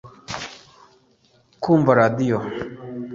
[1.63, 2.37] kumva radio